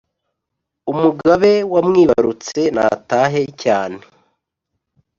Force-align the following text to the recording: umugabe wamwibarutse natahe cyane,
umugabe 0.91 1.51
wamwibarutse 1.73 2.61
natahe 2.75 3.43
cyane, 3.61 3.99